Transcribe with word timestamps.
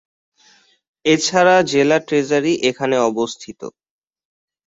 এছাড়া 1.05 1.55
জেলা 1.71 1.97
ট্রেজারি 2.07 2.53
এখানে 2.69 2.95
অবস্থিত। 3.09 3.59